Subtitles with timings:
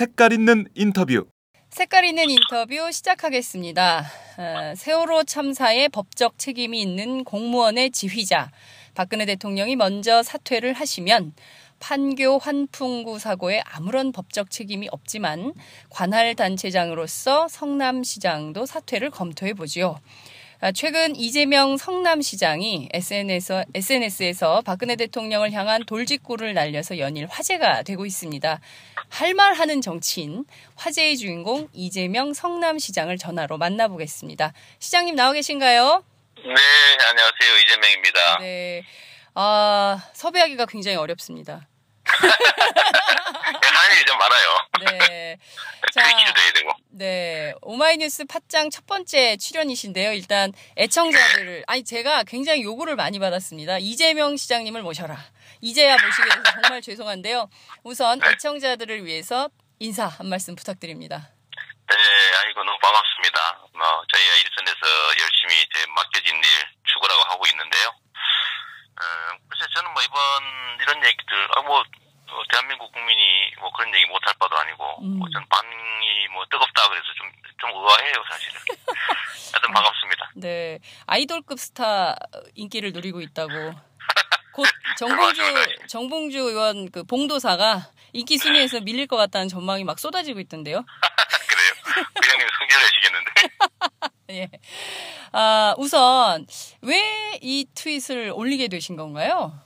[0.00, 1.26] 색깔 있는 인터뷰
[1.68, 4.06] 색깔 있는 인터뷰 시작하겠습니다.
[4.38, 8.50] 어, 세월호 참사에 법적 책임이 있는 공무원의 지휘자
[8.94, 11.34] 박근혜 대통령이 먼저 사퇴를 하시면
[11.80, 15.52] 판교 환풍구 사고에 아무런 법적 책임이 없지만
[15.90, 19.98] 관할 단체장으로서 성남시장도 사퇴를 검토해 보지요.
[20.62, 28.60] 아, 최근 이재명 성남시장이 SNS에서, SNS에서 박근혜 대통령을 향한 돌직구를 날려서 연일 화제가 되고 있습니다.
[29.08, 30.44] 할 말 하는 정치인,
[30.76, 34.52] 화제의 주인공 이재명 성남시장을 전화로 만나보겠습니다.
[34.80, 36.04] 시장님 나와 계신가요?
[36.36, 36.54] 네,
[37.08, 37.58] 안녕하세요.
[37.64, 38.38] 이재명입니다.
[38.40, 38.82] 네.
[39.34, 41.66] 아, 섭외하기가 굉장히 어렵습니다.
[42.04, 44.98] 하는 일이 좀 많아요.
[44.98, 45.36] 네.
[45.94, 46.69] 자, 트위치도 해야 되고.
[46.92, 47.54] 네.
[47.62, 50.12] 오마이뉴스 팟짱 첫 번째 출연이신데요.
[50.12, 53.78] 일단 애청자들을, 아니, 제가 굉장히 요구를 많이 받았습니다.
[53.78, 55.16] 이재명 시장님을 모셔라.
[55.60, 57.48] 이제야 모시게 돼서 정말 죄송한데요.
[57.84, 58.30] 우선 네.
[58.30, 61.30] 애청자들을 위해서 인사 한 말씀 부탁드립니다.
[61.88, 61.96] 네,
[62.44, 63.66] 아이고, 너무 반갑습니다.
[63.72, 64.86] 뭐, 저희가 일선에서
[65.22, 66.42] 열심히 이제 맡겨진 일
[66.84, 67.88] 추구라고 하고 있는데요.
[67.88, 69.02] 어,
[69.48, 70.18] 글쎄, 저는 뭐 이번
[70.82, 71.82] 이런 얘기들, 아, 뭐,
[72.32, 73.20] 어, 대한민국 국민이
[73.60, 75.18] 뭐 그런 얘기 못할 바도 아니고, 음.
[75.18, 78.60] 뭐, 전 반응이 뭐 뜨겁다 그래서 좀, 좀 의아해요, 사실은.
[79.52, 80.30] 하여튼 반갑습니다.
[80.36, 80.78] 네.
[81.06, 82.16] 아이돌급 스타
[82.54, 83.52] 인기를 누리고 있다고.
[84.54, 84.66] 곧
[84.98, 85.42] 정봉주.
[85.88, 90.84] 정봉주 의원 그 봉도사가 인기 순위에서 밀릴 것 같다는 전망이 막 쏟아지고 있던데요.
[91.48, 92.04] 그래요.
[92.14, 93.32] 부장님 성질 내시겠는데.
[94.30, 94.48] 예.
[95.32, 96.46] 아, 우선
[96.82, 99.58] 왜 이 트윗을 올리게 되신 건가요?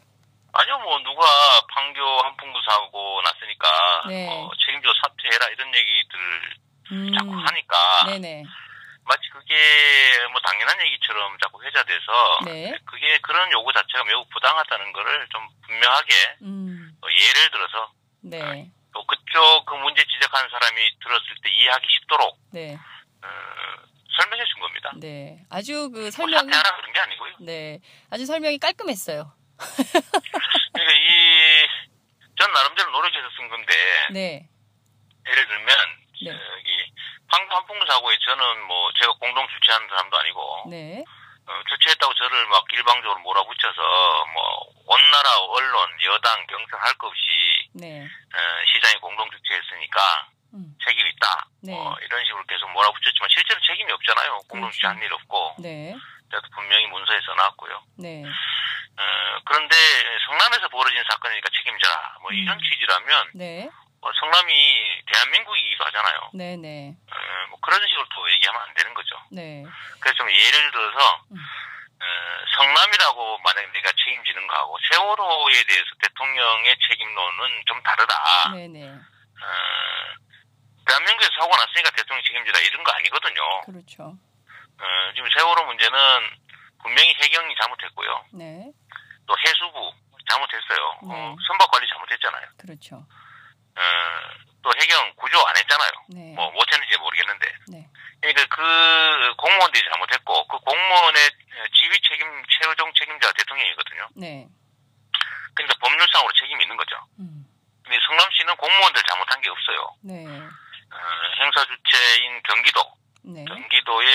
[0.55, 1.27] 아니요, 뭐, 누가
[1.69, 4.29] 판교 한풍구 사고 났으니까, 네.
[4.29, 6.57] 어, 책임져 사퇴해라, 이런 얘기들을
[6.93, 7.13] 음.
[7.19, 7.77] 자꾸 하니까,
[8.07, 8.45] 네네.
[9.07, 9.55] 마치 그게
[10.33, 12.79] 뭐 당연한 얘기처럼 자꾸 회자돼서, 네.
[12.87, 16.93] 그게 그런 요구 자체가 매우 부당하다는 거를 좀 분명하게, 음.
[17.03, 17.93] 어, 예를 들어서,
[18.23, 18.71] 네.
[18.95, 22.75] 또 그쪽 그 문제 지적하는 사람이 들었을 때 이해하기 쉽도록, 네.
[22.75, 23.29] 어,
[24.21, 24.93] 설명해 준 겁니다.
[25.01, 25.45] 네.
[25.51, 27.35] 아주 그뭐 설명이 사퇴하라 그런 게 아니고요.
[27.41, 27.81] 네.
[28.11, 29.33] 아주 설명이 깔끔했어요.
[30.73, 31.67] 그러니까 이,
[32.39, 33.75] 전 나름대로 노력해서 쓴 건데,
[34.13, 34.49] 네.
[35.29, 35.69] 예를 들면
[36.25, 36.31] 네.
[36.31, 36.93] 저기
[37.31, 41.05] 판교 한풍구 사고에 저는 뭐 제가 공동 주최하는 사람도 아니고 네.
[41.47, 43.81] 어, 주최했다고 저를 막 일방적으로 몰아붙여서
[44.33, 48.05] 뭐 온 나라 언론 여당 경선 할 것 없이 네.
[48.05, 48.39] 어,
[48.71, 50.77] 시장이 공동 주최했으니까 음.
[50.85, 51.73] 책임 있다 네.
[51.73, 54.75] 뭐 이런 식으로 계속 몰아붙였지만 실제로 책임이 없잖아요 공동 그렇죠.
[54.77, 55.97] 주최한 일 없고 네.
[56.31, 58.23] 저도 분명히 문서에 써놨고요 네.
[58.97, 59.77] 어, 그런데
[60.27, 62.63] 성남에서 벌어진 사건이니까 책임져라 뭐 이런 음.
[62.63, 63.71] 취지라면 네.
[64.01, 66.57] 뭐 성남이 대한민국이기도 하잖아요 네.
[66.57, 66.95] 네.
[67.11, 69.17] 어, 뭐 그런 식으로 또 얘기하면 안 되는 거죠.
[69.31, 69.65] 네.
[70.01, 71.37] 그래서 좀 예를 들어서 음.
[71.37, 72.07] 어,
[72.57, 78.53] 성남이라고 만약에 내가 책임지는 거하고 세월호에 대해서 대통령의 책임론은 좀 다르다.
[78.55, 78.69] 네.
[78.69, 78.87] 네.
[78.87, 80.25] 어,
[80.87, 83.61] 대한민국에서 사고 났으니까 대통령 책임지다 이런 거 아니거든요.
[83.67, 84.03] 그렇죠.
[84.81, 85.99] 어, 지금 세월호 문제는
[86.85, 88.25] 분명히 해경이 잘못했고요.
[88.35, 88.71] 네.
[89.27, 89.93] 또 해수부
[90.31, 91.01] 잘못했어요.
[91.09, 91.15] 네.
[91.15, 92.47] 어, 선박 관리 잘못했잖아요.
[92.61, 92.97] 그렇죠.
[92.97, 93.83] 어,
[94.63, 95.91] 또 해경 구조 안 했잖아요.
[96.11, 96.33] 네.
[96.37, 97.53] 뭐 못했는지 모르겠는데.
[97.69, 97.89] 네.
[98.21, 101.31] 그러니까 그 공무원들이 잘못했고 그 공무원의
[101.73, 104.09] 지휘 책임 최종 책임자가 대통령이거든요.
[104.17, 104.47] 네.
[105.55, 106.97] 그러니까 법률상으로 책임이 있는 거죠.
[107.19, 107.45] 음.
[107.83, 109.97] 근데 성남시는 공무원들 잘못한 게 없어요.
[110.03, 110.25] 네.
[110.27, 110.97] 어,
[111.41, 112.81] 행사 주체인 경기도,
[113.25, 113.45] 네.
[113.45, 114.09] 경기도의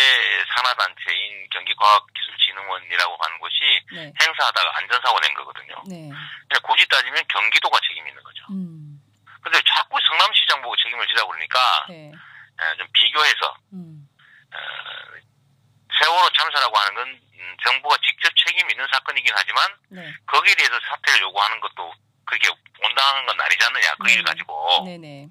[0.55, 2.07] 산하단체인 경기과학
[2.49, 3.55] 기술진흥원이라고 하는 곳이
[3.93, 4.13] 네.
[4.21, 5.75] 행사하다가 안전사고 낸 거거든요.
[5.87, 6.09] 네.
[6.09, 8.45] 그냥 굳이 따지면 경기도가 책임이 있는 거죠.
[8.51, 9.01] 음.
[9.41, 12.11] 근데 자꾸 성남시장 보고 책임을 지라고 그러니까 네.
[12.11, 14.07] 어, 좀 비교해서 음.
[14.53, 14.57] 어,
[16.01, 20.13] 세월호 참사라고 하는 건 음, 정부가 직접 책임 있는 사건이긴 하지만 네.
[20.27, 21.93] 거기에 대해서 사퇴를 요구하는 것도
[22.25, 22.49] 그게
[22.83, 24.25] 온당한 건 아니지 않느냐 그일 음.
[24.25, 24.97] 가지고 네.
[24.97, 25.27] 네.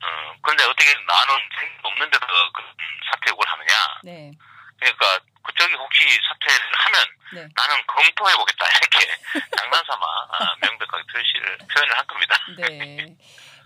[0.00, 2.62] 어, 그런데 어떻게 나는 책임 없는데도 그
[3.10, 4.30] 사퇴 요구를 하느냐 네.
[4.78, 6.98] 그러니까 그쪽이 혹시 사퇴를 하면
[7.34, 7.48] 네.
[7.54, 8.98] 나는 검토해보겠다 이렇게
[9.58, 12.36] 장난삼아 아, 명백하게 표시를 표현을 한 겁니다.
[12.56, 13.16] 네.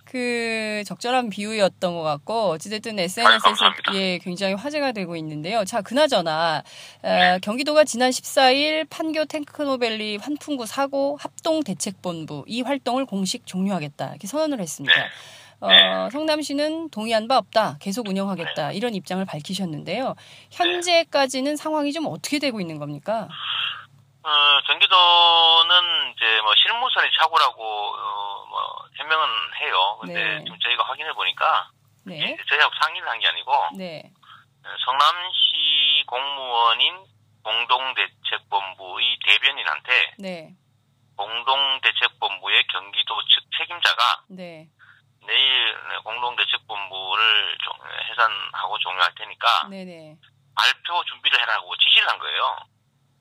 [0.05, 3.73] 그 적절한 비유였던 것 같고 어찌됐든 SNS에서.
[3.95, 5.65] 예 굉장히 화제가 되고 있는데요.
[5.65, 6.63] 자 그나저나
[7.03, 14.27] 어, 경기도가 지난 14일 판교 탱크노밸리 환풍구 사고 합동 대책본부 이 활동을 공식 종료하겠다 이렇게
[14.27, 14.95] 선언을 했습니다.
[14.95, 15.09] 네.
[15.63, 16.11] 어, 네.
[16.11, 17.77] 성남시는 동의한 바 없다.
[17.81, 18.73] 계속 운영하겠다.
[18.73, 20.15] 이런 입장을 밝히셨는데요.
[20.51, 23.29] 현재까지는 상황이 좀 어떻게 되고 있는 겁니까?
[24.25, 24.29] 어,
[24.67, 28.59] 경기도는 이제 뭐 실무선이 착오라고 어, 뭐
[28.99, 29.27] 해명은
[29.61, 29.99] 해요.
[30.01, 30.39] 근데 네.
[30.45, 31.71] 지금 저희가 확인해 보니까
[32.07, 32.37] 네.
[32.49, 34.03] 저희하고 상의를 한 게 아니고 네.
[34.65, 36.95] 어, 성남시 공무원인
[37.45, 40.55] 공동대책본부의 대변인한테 네.
[41.17, 44.69] 공동대책본부의 경기도 측 책임자가 네.
[45.27, 45.75] 내일
[46.05, 47.75] 공동대책본부를 종-
[48.11, 50.17] 해산하고 종료할 테니까 네, 네.
[50.55, 52.57] 발표 준비를 해라고 지시를 한 거예요.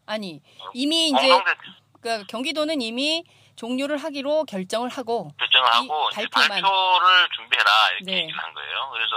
[0.07, 0.41] 아니,
[0.73, 1.53] 이미 이제 공동대
[2.01, 3.23] 그러니까 경기도는 이미
[3.55, 6.49] 종료를 하기로 결정을 하고 결정을 이 하고 발표만.
[6.49, 8.17] 발표를 준비해라 이렇게 네.
[8.23, 8.89] 얘기를 한 거예요.
[8.91, 9.11] 그래서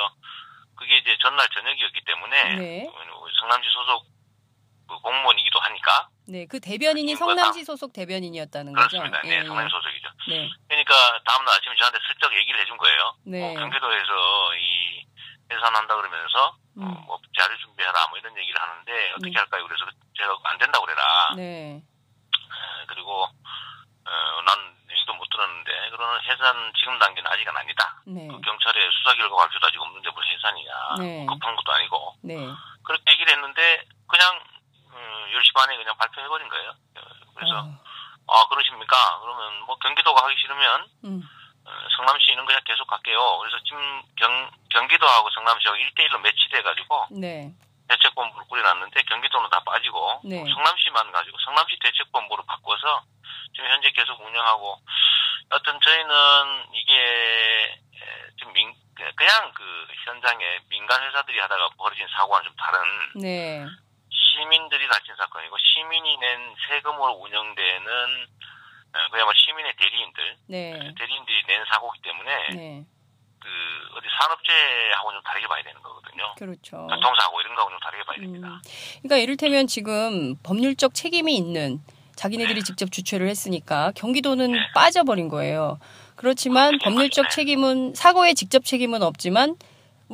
[0.77, 2.87] 그게 이제 전날 저녁이었기 때문에 네.
[2.93, 4.05] 우리 성남시 소속
[4.87, 8.89] 그 공무원이기도 하니까 네, 그 대변인이 성남시 소속 대변인이었다는 거죠.
[8.89, 9.21] 그렇습니다.
[9.23, 10.09] 네, 예, 성남시 소속이죠.
[10.29, 10.51] 네.
[10.69, 10.95] 그러니까
[11.27, 13.17] 다음날 아침에 저한테 슬쩍 얘기를 해준 거예요.
[13.25, 13.45] 네.
[13.45, 15.07] 어, 경기도에서 이
[15.53, 16.83] 해산한다 그러면서 음.
[16.85, 19.37] 어, 뭐 자료 준비해라 뭐 이런 얘기를 하는데 어떻게 네.
[19.39, 19.65] 할까요?
[19.67, 19.85] 그래서
[20.17, 21.03] 제가 안 된다고 그래라.
[21.37, 21.77] 네.
[21.77, 21.83] 에,
[22.89, 28.01] 그리고 어, 난 얘기도 못 들었는데 그러는 해산 지금 단계는 아직은 아니다.
[28.07, 28.29] 네.
[28.29, 30.73] 그 경찰에 수사 결과 발표도 아직 없는데 뭘 해산이냐.
[31.01, 31.27] 네.
[31.27, 32.37] 급한 것도 아니고 네.
[32.83, 34.41] 그렇게 얘기를 했는데 그냥
[34.95, 36.71] 음, 10시 반에 그냥 발표해버린 거예요.
[36.71, 37.01] 어,
[37.35, 37.75] 그래서 어,
[38.29, 39.21] 아 그러십니까?
[39.21, 41.23] 그러면 뭐 경기도가 하기 싫으면 음.
[41.67, 43.39] 어, 성남시는 그냥 계속 할게요.
[43.39, 47.53] 그래서 지금 경, 경기도하고 성남시하고 1대1로 매치돼가지고 네.
[47.89, 50.39] 대책본부를 꾸려놨는데 경기도는 다 빠지고 네.
[50.39, 53.03] 성남시만 가지고 성남시 대책본부로 바꿔서
[53.55, 54.79] 지금 현재 계속 운영하고
[55.51, 58.75] 어떤 저희는 이게 에, 지금 민,
[59.17, 62.81] 그냥 그 현장에 민간 회사들이 하다가 벌어진 사고와는 좀 다른
[63.21, 63.67] 네.
[64.35, 67.87] 시민들이 다친 사건이고 시민이 낸 세금으로 운영되는
[68.95, 70.73] 어, 그야말로 시민의 대리인들 네.
[70.99, 72.85] 대리인들이 낸 사고이기 때문에 네.
[73.41, 73.49] 그
[73.97, 76.35] 어디 산업재해하고는 좀 다르게 봐야 되는 거거든요.
[76.39, 76.87] 그렇죠.
[76.87, 78.49] 교통사고 이런 거하고는 좀 다르게 봐야 됩니다.
[78.49, 78.61] 음.
[79.03, 81.81] 그러니까 이를테면 지금 법률적 책임이 있는
[82.17, 84.59] 자기네들이 직접 주최를 했으니까 경기도는 네.
[84.75, 85.79] 빠져버린 거예요.
[86.17, 87.31] 그렇지만 그렇게 법률적.
[87.31, 89.57] 책임은 사고의 직접 책임은 없지만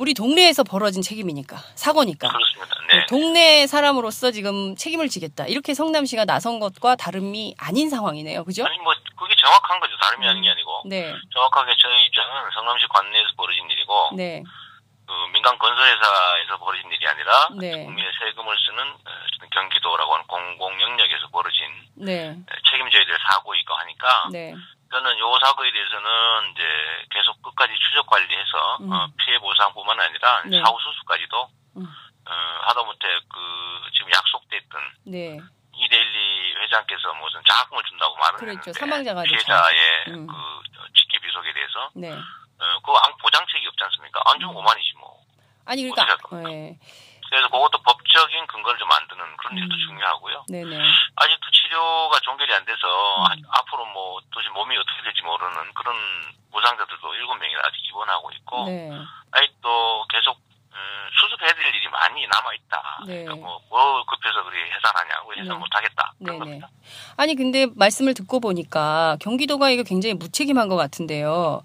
[0.01, 2.75] 우리 동네에서 벌어진 책임이니까 사고니까 그렇습니다.
[2.87, 3.05] 네.
[3.05, 8.43] 동네 사람으로서 지금 책임을 지겠다 이렇게 성남시가 나선 것과 다름이 아닌 상황이네요.
[8.43, 8.65] 그죠?
[8.65, 9.95] 아니 뭐 그게 정확한 거죠.
[10.01, 14.41] 다름이 아닌 게 아니고 네, 정확하게 저희 입장은 성남시 관내에서 벌어진 일이고 네,
[15.05, 17.85] 그 민간 건설회사에서 벌어진 일이 아니라 네.
[17.85, 24.29] 국민의 세금을 쓰는 어, 경기도라고 하는 공공 영역에서 벌어진 네, 어, 책임져야 될 사고이고 하니까
[24.31, 24.55] 네,
[24.91, 26.09] 저는 요 사고에 대해서는
[26.51, 26.63] 이제
[27.11, 28.91] 계속 끝까지 추적 관리해서 음.
[28.91, 30.61] 어, 피해 보상뿐만 아니라 네.
[30.63, 31.83] 사후 수수까지도 음.
[31.83, 32.31] 어,
[32.67, 35.37] 하다못해 그 지금 약속됐던 네,
[35.75, 38.59] 이데일리 회장께서 무슨 장학금을 준다고 말을 그랬죠.
[38.69, 39.77] 했는데 사망자가 피해자의
[40.09, 40.27] 음.
[40.27, 40.33] 그
[40.95, 42.11] 직계 비속에 대해서 네.
[42.13, 44.21] 어, 그거 아무 보장책이 없지 않습니까?
[44.25, 44.63] 안 주면 음.
[44.63, 45.19] 5만이지 뭐.
[45.65, 46.17] 아니 그러니까?
[46.49, 46.77] 네,
[47.29, 49.79] 그래서 그것도 법적인 근거를 좀 만드는 그런 일도 음.
[49.87, 50.45] 중요하고요.
[50.49, 50.77] 네, 네,
[51.15, 52.87] 아직도 치료가 종결이 안 돼서
[53.19, 53.23] 음.
[53.25, 55.95] 아- 앞으로 뭐 도대체 몸이 어떻게 될지 모르는 그런
[56.51, 58.91] 부상자들도 7명이나 아직 입원하고 있고 네.
[59.31, 60.37] 아직도 계속
[60.73, 62.99] 음, 수습해야 될 일이 많이 남아있다.
[63.07, 63.23] 네.
[63.25, 65.53] 그러니까 뭐, 뭐 급해서 그리 해산하냐고 해산 네.
[65.55, 66.13] 못하겠다.
[66.19, 66.39] 그런 네네.
[66.39, 66.69] 겁니다.
[67.31, 71.61] 아니 근데 말씀을 듣고 보니까 경기도가 이거 굉장히 무책임한 것 같은데요.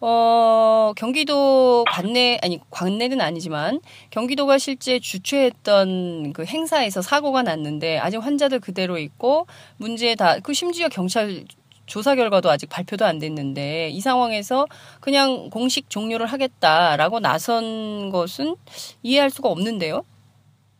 [0.00, 3.80] 어, 경기도 관내 아니 관내는 아니지만
[4.10, 10.88] 경기도가 실제 주최했던 그 행사에서 사고가 났는데 아직 환자들 그대로 있고 문제 다 그 심지어
[10.88, 11.44] 경찰
[11.86, 14.66] 조사 결과도 아직 발표도 안 됐는데 이 상황에서
[14.98, 18.56] 그냥 공식 종료를 하겠다라고 나선 것은
[19.04, 20.04] 이해할 수가 없는데요.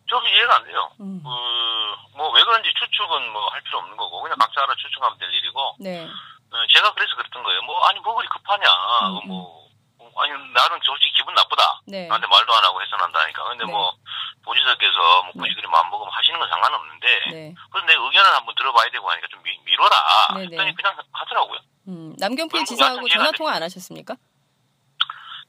[0.08, 0.90] 저도 이해가 안 돼요.
[1.00, 1.22] 음.
[1.22, 5.32] 그, 뭐, 왜 그런지 추측은 뭐 할 필요 없는 거고, 그냥 각자 알아 추측하면 될
[5.32, 6.04] 일이고, 네.
[6.06, 7.62] 어, 제가 그래서 그랬던 거예요.
[7.62, 8.64] 뭐, 아니, 뭐 그리 급하냐.
[8.68, 9.68] 음, 그 뭐,
[9.98, 11.80] 어, 아니, 나는 솔직히 기분 나쁘다.
[11.86, 12.06] 네.
[12.06, 13.44] 나한테 말도 안 하고 해산한다니까.
[13.44, 13.72] 근데 네.
[13.72, 13.92] 뭐,
[14.44, 15.54] 도지사께서 뭐 굳이 네.
[15.54, 17.54] 그리 마음먹으면 하시는 건 상관없는데, 네.
[17.72, 19.96] 그래서 내 의견을 한번 들어봐야 되고 하니까 좀 미, 미뤄라.
[20.34, 20.44] 네, 네.
[20.52, 21.58] 했더니 그냥 하더라고요.
[21.88, 24.14] 음, 남경필 지사하고 전화 통화 안 하셨습니까?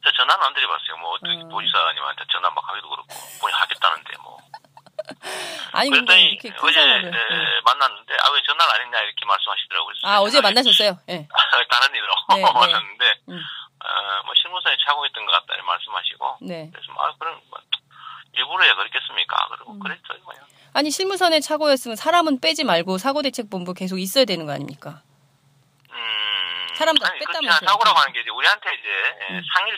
[0.06, 0.98] 저 전화는 안 드려봤어요.
[1.02, 1.50] 뭐, 어떻게 음.
[1.50, 3.10] 도지사님한테 전화 막 하기도 그렇고,
[3.42, 4.38] 본인 하겠다는데 뭐.
[5.74, 7.12] 아니 그랬더니 어제 네.
[7.66, 9.94] 만났는데, 아, 왜 전화를 안 했냐, 이렇게 말씀하시더라고요.
[10.04, 10.98] 아 어제 만나셨어요?
[11.10, 11.28] 예.
[11.70, 12.42] 다른 일로 네, 네.
[12.54, 13.42] 만났는데 음.
[13.82, 16.70] 어, 뭐 실무선에 차고 있던 것 같다 말씀하시고 네.
[16.72, 17.60] 그래서 뭐, 아 그런 뭐,
[18.34, 19.48] 일부러 해 그랬겠습니까?
[19.52, 19.80] 그리고 음.
[19.80, 20.46] 그랬죠 그냥.
[20.74, 25.02] 아니 실무선에 차고였으면 사람은 빼지 말고 사고대책본부 계속 있어야 되는 거 아닙니까?
[25.92, 27.68] 음, 사람도 뺐다면서요.
[27.68, 29.42] 사고라고 하는 게 이제 우리한테 이제 예, 음.
[29.56, 29.75] 충분히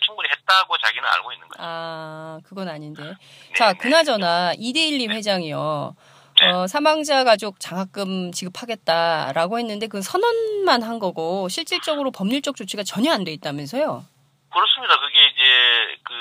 [0.48, 1.62] 했다고 자기는 알고 있는 거죠.
[1.64, 3.04] 아 그건 아닌데.
[3.04, 3.14] 네,
[3.56, 3.78] 자 네.
[3.78, 5.96] 그나저나 이대일님 회장이요.
[6.40, 6.52] 네.
[6.52, 13.24] 어, 사망자 가족 장학금 지급하겠다라고 했는데 그 선언만 한 거고 실질적으로 법률적 조치가 전혀 안
[13.24, 14.06] 돼 있다면서요?
[14.54, 15.00] 그렇습니다.
[15.00, 16.14] 그게 이제 그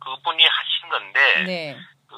[0.00, 1.76] 그분이 하신 건데 네.
[2.08, 2.16] 그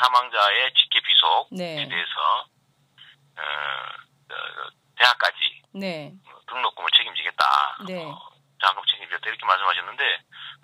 [0.00, 1.88] 사망자의 직계 비속에 네.
[1.88, 2.46] 대해서
[3.36, 6.12] 어, 어, 대학까지 네.
[6.48, 7.44] 등록금을 책임지겠다.
[7.88, 8.04] 네.
[8.04, 8.16] 어,
[8.62, 10.02] 장학금 책임지겠다 이렇게 말씀하셨는데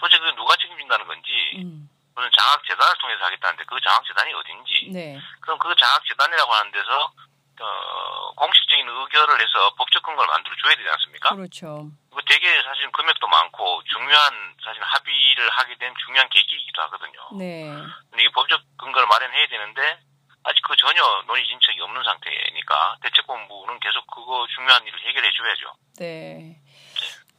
[0.02, 1.30] 도대체 그 누가 책임진다는 건지
[1.62, 1.88] 음.
[2.16, 5.20] 무슨 장학재단을 통해서 하겠다는데 그 장학재단이 어딘지 네.
[5.40, 7.12] 그럼 그 장학재단이라고 하는 데서
[7.60, 11.36] 어, 공식적인 의결을 해서 법적 근거를 만들어 줘야 되지 않습니까?
[11.36, 11.86] 그렇죠.
[12.10, 17.28] 그 되게 사실 금액도 많고 중요한 사실 합의를 하게 된 중요한 계기이기도 하거든요.
[17.38, 17.70] 네.
[18.10, 20.00] 근데 이 법적 근거를 마련해야 되는데
[20.42, 25.74] 아직 그 전혀 논의 진척이 없는 상태니까 대책본부는 계속 그거 중요한 일을 해결해 줘야죠.
[26.00, 26.58] 네.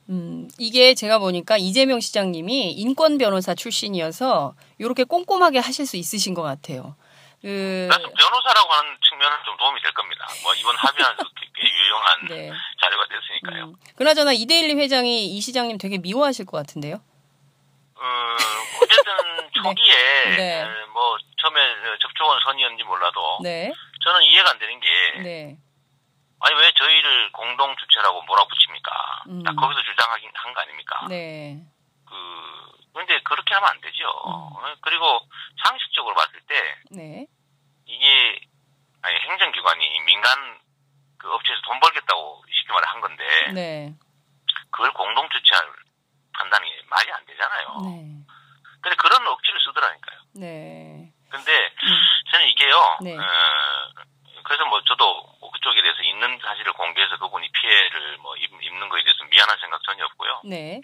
[0.10, 6.42] 음, 이게 제가 보니까 이재명 시장님이 인권 변호사 출신이어서 이렇게 꼼꼼하게 하실 수 있으신 것
[6.42, 6.96] 같아요.
[7.42, 10.26] 그, 변호사라고 하는 측면은 좀 도움이 될 겁니다.
[10.44, 11.24] 뭐 이번 합의안에서
[11.56, 12.52] 꽤 유용한 네.
[12.82, 13.66] 자료가 됐으니까요.
[13.66, 16.96] 음, 그나저나 이데일리 회장이 이 시장님 되게 미워하실 것 같은데요.
[17.96, 18.36] 어,
[18.82, 19.14] 어쨌든
[19.64, 20.62] 초기에 네.
[20.62, 21.60] 에, 뭐 처음에
[22.02, 23.74] 접촉은 선이었는지 몰라도 네.
[24.04, 24.88] 저는 이해가 안 되는 게
[25.22, 25.58] 네.
[26.46, 29.24] 아니 왜 저희를 공동 주체라고 몰아붙입니까?
[29.28, 29.44] 음.
[29.44, 31.06] 딱 거기서 주장하긴 한 거 아닙니까?
[31.10, 31.58] 네.
[32.06, 32.14] 그
[32.94, 34.04] 근데 그렇게 하면 안 되죠.
[34.06, 34.32] 음.
[34.32, 35.22] 어, 그리고
[35.66, 36.56] 상식적으로 봤을 때
[36.92, 37.26] 네.
[37.86, 38.40] 이게
[39.02, 40.60] 아니 행정기관이 민간
[41.18, 43.24] 그 업체에서 돈 벌겠다고 쉽게 말해 한 건데
[43.54, 43.94] 네.
[44.72, 45.66] 그걸 공동 주체할
[46.34, 47.68] 판단이 말이 안 되잖아요.
[47.86, 48.26] 네.
[48.82, 50.20] 근데 그런 억지를 쓰더라니까요.
[50.36, 51.12] 네.
[51.30, 51.52] 근데
[51.84, 52.02] 음.
[52.32, 52.98] 저는 이게요.
[53.02, 53.18] 네.
[53.18, 53.24] 어,
[54.44, 55.33] 그래서 뭐 저도
[56.24, 60.42] 있는 사실을 공개해서 그분이 피해를 뭐 입, 입는 거에 대해서 미안한 생각 전혀 없고요.
[60.46, 60.82] 네.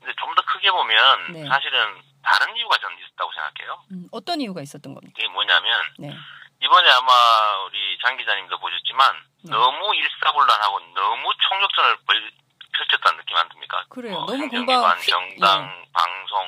[0.00, 1.46] 근데 좀 더 크게 보면 네.
[1.46, 3.84] 사실은 다른 이유가 저는 있었다고 생각해요.
[3.92, 5.14] 음, 어떤 이유가 있었던 겁니까?
[5.16, 6.12] 이게 뭐냐면 네.
[6.60, 7.12] 이번에 아마
[7.66, 9.14] 우리 장 기자님도 보셨지만
[9.44, 9.50] 네.
[9.52, 12.32] 너무 일사불란하고 너무 총력전을 벌-
[12.76, 13.84] 펼쳤다는 느낌 안 듭니까?
[13.90, 14.14] 그래요.
[14.14, 16.42] 뭐 너무 공방 휙- 정당, 방송,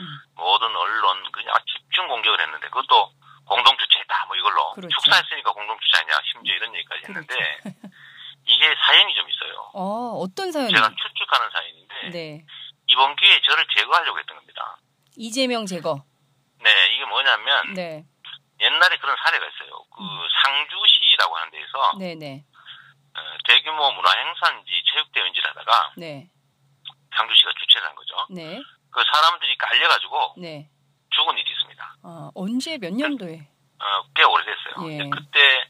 [0.00, 0.06] 음.
[0.34, 3.12] 모든 언론 그냥 집중 공격을 했는데 그것도
[3.46, 4.88] 공동 주체다 뭐 이걸로 그렇죠.
[4.96, 7.58] 축사했으니까 공동 주체 아니야 심지어 이런 얘기까지 했는데
[8.48, 9.70] 이게 사연이 좀 있어요.
[9.74, 10.72] 어, 어떤 사연이?
[10.72, 12.44] 제가 추측하는 사연인데 네.
[12.86, 14.78] 이번 기회에 저를 제거하려고 했던 겁니다.
[15.16, 16.02] 이재명 제거.
[16.62, 18.06] 네 이게 뭐냐면 네.
[18.60, 19.84] 옛날에 그런 사례가 있어요.
[19.90, 20.02] 그
[20.42, 22.44] 상주시라고 하는 데에서 네, 네.
[23.14, 26.28] 어, 대규모 문화 행사인지 체육대회인지를 하다가 네.
[27.14, 28.26] 상주시가 주최를 한 거죠.
[28.30, 28.62] 네.
[28.90, 30.70] 그 사람들이 깔려가지고 네.
[31.10, 31.96] 죽은 일이 있습니다.
[32.02, 33.48] 아, 언제 몇 년도에?
[33.78, 34.90] 어, 꽤 오래됐어요.
[34.90, 35.10] 예.
[35.10, 35.68] 그때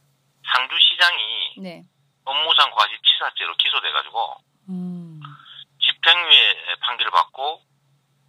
[0.52, 1.84] 상주시장이 네.
[2.24, 4.36] 업무상 과실치사죄로 기소돼가지고
[4.68, 5.20] 음.
[6.06, 7.62] 집행유예 판결을 받고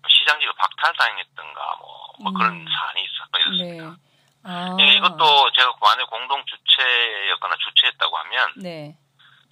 [0.07, 2.65] 시장직을 박탈당했던가 뭐, 뭐 그런 음.
[2.67, 3.91] 사안이 있었거든요.
[3.91, 3.97] 네.
[4.43, 4.75] 아.
[4.75, 8.97] 그러니까 이것도 제가 그 안에 공동 주체였거나 주체했다고 하면 네.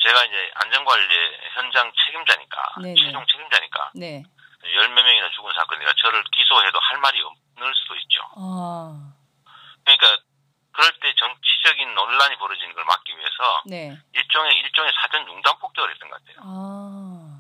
[0.03, 1.15] 제가 이제 안전관리
[1.53, 2.96] 현장 책임자니까 네네.
[2.96, 4.24] 최종 책임자니까 네.
[4.63, 8.22] 열몇 명이나 죽은 사건이라 저를 기소해도 할 말이 없을 수도 있죠.
[8.38, 9.13] 아.
[9.84, 10.17] 그러니까
[10.72, 13.98] 그럴 때 정치적인 논란이 벌어지는 걸 막기 위해서 네.
[14.13, 16.38] 일종의 일종의 사전 융단 폭격을 했던 것 같아요.
[16.41, 17.34] 아.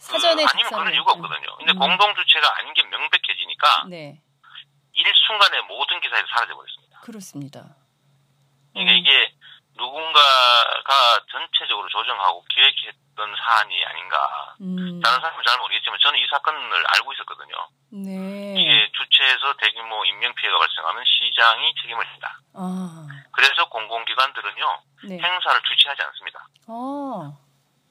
[0.00, 1.56] 그 사전에 아니면 그럴 작성을- 이유가 없거든요.
[1.58, 1.78] 근데 음.
[1.78, 4.20] 공동 주체가 아닌 게 명백해지니까 네.
[4.92, 7.00] 일순간에 모든 기사에서 사라져 버렸습니다.
[7.00, 7.76] 그렇습니다.
[8.72, 8.96] 그러니까 음.
[8.98, 9.34] 이게
[9.76, 14.54] 누군가가 전체적으로 조정하고 기획했던 사안이 아닌가.
[14.60, 15.00] 음.
[15.00, 17.54] 다른 사람은 잘 모르겠지만 저는 이 사건을 알고 있었거든요.
[17.92, 18.54] 네.
[18.60, 22.38] 이게 주체에서 대규모 인명 피해가 발생하면 시장이 책임을 진다.
[22.54, 23.06] 아.
[23.32, 25.18] 그래서 공공기관들은요 네.
[25.18, 26.46] 행사를 주최하지 않습니다.
[26.68, 27.32] 아.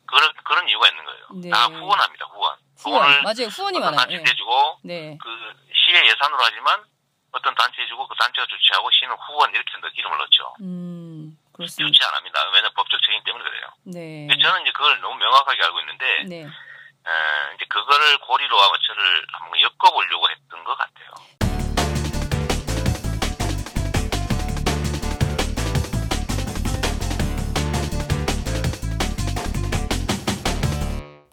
[0.10, 1.25] 그런 그런 이유가 있는 거예요.
[1.36, 1.50] 네.
[1.50, 2.25] 다 후원합니다.
[2.25, 2.58] 후원.
[2.80, 3.22] 후원.
[3.24, 3.48] 맞아요.
[3.48, 3.96] 후원이 많아요.
[3.98, 4.24] 단체 네.
[4.30, 5.18] 해주고 네.
[5.22, 5.30] 그
[5.74, 6.84] 시의 예산으로 하지만
[7.32, 10.54] 어떤 단체 해주고 그 단체가 주최하고 시는 후원 이렇게 넣- 이름을 넣죠.
[10.62, 11.38] 음.
[11.54, 11.92] 그렇습니다.
[11.92, 12.39] 주최 안 합니다.
[12.54, 13.68] 왜냐면 법적 책임 때문에 그래요.
[13.84, 14.28] 네.
[14.28, 16.42] 근데 저는 이제 그걸 너무 명확하게 알고 있는데 네.
[16.42, 21.78] 에, 이제 그거를 고리로 아마 저를 한번 엮어보려고 했던 것 같아요.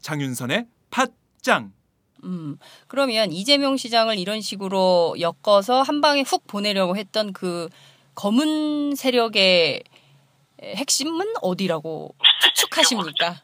[0.06, 1.72] 장윤선의 팟짱
[2.22, 2.58] 음.
[2.86, 7.68] 그러면 이재명 시장을 이런 식으로 엮어서 한 방에 훅 보내려고 했던 그
[8.14, 9.82] 검은 세력의
[10.62, 12.14] 핵심은 어디라고
[12.54, 13.34] 추측하십니까?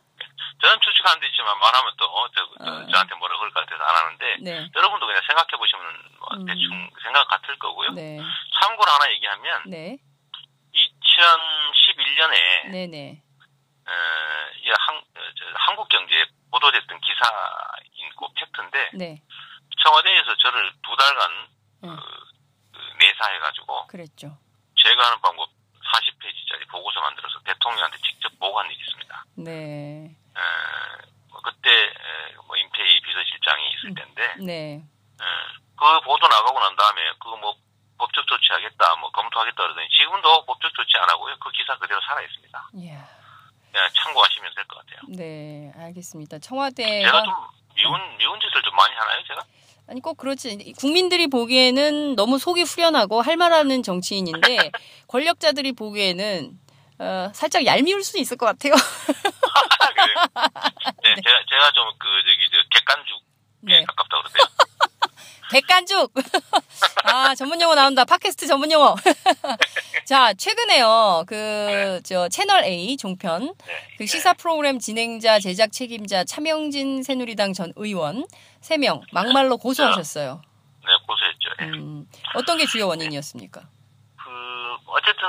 [0.63, 2.87] 저는 추측하는 데 있지만 말하면 또 어, 저, 저, 어.
[2.87, 4.71] 저한테 뭐라 그럴 것 같아서 안 하는데 네.
[4.77, 5.85] 여러분도 그냥 생각해 보시면
[6.21, 6.47] 뭐 음.
[6.47, 6.71] 대충
[7.03, 7.91] 생각 같을 거고요.
[7.91, 8.21] 네.
[8.63, 9.99] 참고로 하나 얘기하면 네.
[10.73, 13.21] 2011년에 네네.
[13.21, 13.32] 어,
[14.57, 19.23] 이 한, 어, 저, 한국 경제에 보도됐던 기사인 그 팩트인데 네.
[19.83, 21.49] 청와대에서 저를 두 달간
[21.85, 21.97] 응.
[21.97, 24.39] 그 내사해가지고 그랬죠.
[24.77, 25.49] 제가 하는 방법
[25.95, 29.25] 40페이지짜리 보고서 만들어서 대통령한테 직접 보고한 일이 있습니다.
[29.39, 29.51] 네.
[30.37, 33.95] 에, 뭐 그때 에, 뭐 임태희 비서실장이 있을 음.
[33.99, 34.83] 있는데 네.
[35.21, 35.27] 예,
[35.77, 37.57] 그 보도 나가고 난 다음에 그 뭐
[37.99, 41.37] 법적 조치하겠다, 뭐 검토하겠다 그러더니 지금도 법적 조치 안 하고요.
[41.39, 42.71] 그 기사 그대로 살아 있습니다.
[42.75, 42.91] 이
[43.75, 43.79] 야.
[43.81, 45.01] 그냥 참고하시면 될 것 같아요.
[45.09, 46.39] 네, 알겠습니다.
[46.39, 47.33] 제가 청와대가 좀
[47.75, 49.45] 미운 미운 짓을 좀 많이 하나요, 제가?
[49.89, 54.71] 아니 꼭 그렇지 국민들이 보기에는 너무 속이 후련하고 할 말하는 정치인인데
[55.09, 56.59] 권력자들이 보기에는
[56.99, 58.75] 어, 살짝 얄미울 수도 있을 것 같아요.
[59.93, 60.17] 그래요?
[61.03, 63.85] 네, 제가 제가 좀 그 저기 저 객관죽에 네.
[63.85, 64.45] 가깝다 그러세요.
[65.53, 66.13] 백간죽.
[67.05, 68.05] 아 전문 용어 나온다.
[68.05, 68.97] 팟캐스트 전문 용어.
[70.07, 73.89] 자 최근에요 그저 채널 A 종편 네.
[73.99, 78.25] 그 시사 프로그램 진행자 제작 책임자 차명진 새누리당 전 의원
[78.63, 80.41] 3명 막말로 고소하셨어요.
[80.81, 81.49] 네, 고소했죠.
[81.61, 81.65] 예.
[81.79, 83.61] 음, 어떤 게 주요 원인이었습니까?
[83.61, 84.31] 그
[84.87, 85.23] 어쨌든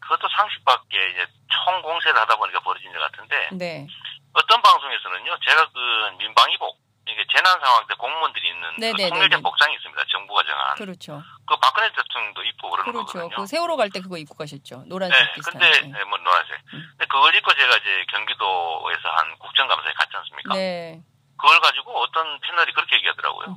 [0.00, 3.86] 그것도 상식 밖에 이제 총 공세를 하다 보니까 벌어진 일 같은데 네.
[4.32, 9.10] 어떤 방송에서는요, 제가 그 민방위복 이게 재난 상황 때 공무원들이 있는 그 네네네네.
[9.10, 10.02] 통일된 복장이 있습니다.
[10.10, 11.22] 정부가 정한 그, 그렇죠.
[11.46, 13.12] 박근혜 대통령도 입고 그러는 그렇죠.
[13.12, 13.36] 거거든요.
[13.36, 14.84] 그 세월호 갈 때 그거 입고 가셨죠.
[14.86, 15.60] 노란색 네, 비슷한.
[15.60, 15.86] 근데 네.
[15.98, 16.58] 네, 뭐 노란색.
[16.74, 16.82] 음.
[16.90, 20.54] 근데 그걸 입고 제가 이제 경기도에서 한 국정감사에 갔지 않습니까?
[20.54, 21.00] 네.
[21.38, 23.46] 그걸 가지고 어떤 패널이 그렇게 얘기하더라고요.
[23.48, 23.56] 음.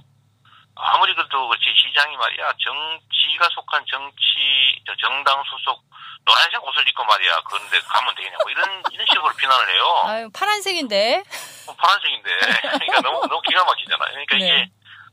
[0.82, 5.84] 아무리 그래도 그렇지 시장이 말이야 정치가 속한 정치 저 정당 소속
[6.26, 10.02] 노란색 옷을 입고 말이야 그런데 가면 되겠냐고 이런 이런 식으로 비난을 해요.
[10.06, 11.24] 아유 파란색인데.
[11.68, 12.30] 어, 파란색인데
[12.62, 14.10] 그러니까 너무 너무 기가 막히잖아요.
[14.12, 14.46] 그러니까 네.
[14.46, 14.70] 이게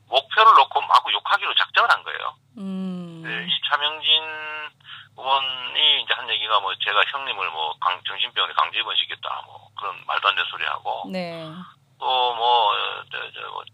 [0.09, 2.37] 목표를 놓고 마구 욕하기로 작정을 한 거예요.
[2.59, 3.23] 음.
[3.25, 4.23] 네, 이 차명진
[5.19, 10.29] 의원이 이제 한 얘기가 뭐 제가 형님을 뭐 강, 정신병원에 강제 입원시켰다 뭐 그런 말도
[10.29, 11.45] 안 되는 소리 하고 네.
[11.99, 12.73] 또뭐
[13.11, 13.65] 저 저 뭐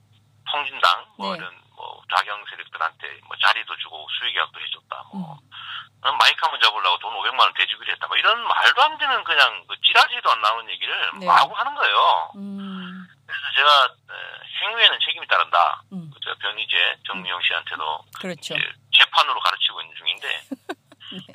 [0.51, 1.39] 통진당 뭐 네.
[1.39, 6.17] 이런 뭐 자경 세력들한테 뭐 자리도 주고 수익계약도 해줬다 뭐 음.
[6.19, 9.75] 마이크 한번 잡으려고 돈 500만 원 대주기로 했다 뭐 이런 말도 안 되는 그냥 그
[9.83, 11.27] 찌라시도 안 나오는 얘기를 네.
[11.27, 12.33] 마구 하는 거예요.
[12.37, 13.07] 음.
[13.27, 15.83] 그래서 제가 에, 행위에는 책임이 따른다.
[15.93, 16.11] 음.
[16.25, 18.55] 저 변희재 정미영 씨한테도 그렇죠.
[18.97, 20.41] 재판으로 가르치고 있는 중인데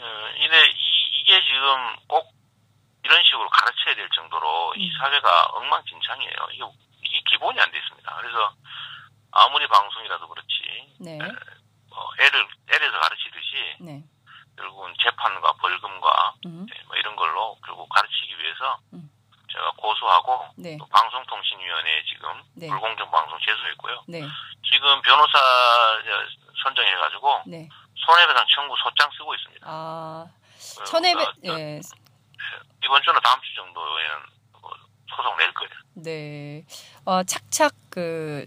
[0.00, 2.32] 어, 이래 이, 이게 지금 꼭
[3.04, 4.92] 이런 식으로 가르쳐야 될 정도로 이 음.
[4.98, 6.48] 사회가 엉망진창이에요.
[6.52, 6.64] 이게,
[7.02, 8.14] 이게 기본이 안 돼 있습니다.
[8.16, 8.54] 그래서
[9.32, 11.18] 아무리 방송이라도 그렇지 네.
[11.18, 14.04] 뭐 애를 애에서 가르치듯이 네.
[14.56, 16.66] 결국은 재판과 벌금과 음.
[16.74, 19.10] 예, 뭐 이런 걸로 결국 가르치기 위해서 음.
[19.50, 20.76] 제가 고소하고 네.
[20.78, 22.68] 또 방송통신위원회에 지금 네.
[22.68, 24.04] 불공정 방송 제소했고요.
[24.08, 24.22] 네.
[24.62, 25.38] 지금 변호사
[26.04, 27.68] 저, 선정해가지고 네.
[27.94, 29.66] 손해배상 청구 소장 쓰고 있습니다.
[29.68, 31.00] 아, 어, 저,
[31.44, 31.80] 예.
[32.84, 34.16] 이번 주나 다음 주 정도에는
[34.60, 34.70] 뭐
[35.14, 35.70] 소송 낼 거예요.
[35.94, 36.64] 네.
[37.04, 38.41] 어, 착착 그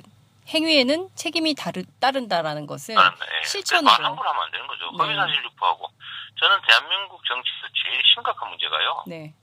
[0.56, 3.46] 행위에는 책임이 다르, 따른다라는 것을 나는, 예.
[3.46, 3.92] 실천으로.
[3.92, 4.90] 말 함부로 하면 안 되는 거죠.
[4.92, 4.98] 네.
[4.98, 5.92] 허위사실 유포하고
[6.40, 9.04] 저는 대한민국 정치에서 제일 심각한 문제가요.
[9.08, 9.34] 네.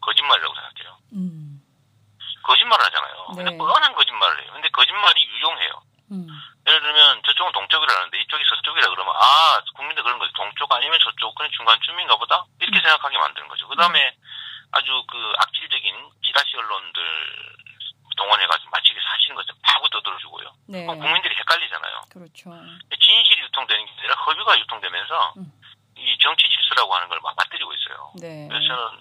[0.00, 0.98] 거짓말이라고 생각해요.
[1.12, 1.62] 음.
[2.42, 3.26] 거짓말을 하잖아요.
[3.36, 3.44] 네.
[3.44, 4.50] 근데 뻔한 거짓말을 해요.
[4.54, 5.82] 근데 거짓말이 유용해요.
[6.12, 6.28] 음.
[6.66, 11.50] 예를 들면 저쪽은 동쪽이라는데 이쪽이 서쪽이라 그러면 아 국민들 그런 거지 동쪽 아니면 저쪽 그냥
[11.56, 13.68] 중간쯤인가 보다 이렇게 생각하게 만드는 거죠.
[13.68, 14.14] 그 다음에
[14.72, 17.56] 아주 그 악질적인 지라시 언론들
[18.16, 20.52] 동원해가지고 마치 사실인 것처럼 파고 떠들어주고요.
[20.76, 20.86] 네.
[20.86, 22.00] 그럼 국민들이 헷갈리잖아요.
[22.12, 22.50] 그렇죠.
[23.00, 25.52] 진실이 유통되는 게 아니라 허위가 유통되면서 음.
[25.96, 28.12] 이 정치 질서라고 하는 걸 망가뜨리고 있어요.
[28.20, 28.48] 네.
[28.48, 29.00] 그래서 저는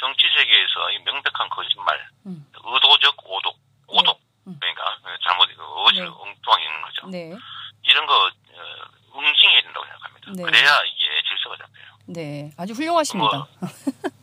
[0.00, 2.46] 정치 세계에서 이 명백한 거짓말, 음.
[2.64, 3.56] 의도적 오독,
[3.88, 4.56] 오독 음.
[4.58, 4.82] 그러니까
[5.22, 6.08] 잘못 그 어실 네.
[6.08, 7.06] 엉뚱하게 있는 거죠.
[7.08, 7.36] 네.
[7.82, 10.32] 이런 거 어, 응징해야 된다고 생각합니다.
[10.32, 10.42] 네.
[10.42, 11.98] 그래야 이게 질서가 잡혀요.
[12.06, 12.50] 네.
[12.56, 13.36] 아주 훌륭하십니다.
[13.36, 13.46] 뭐.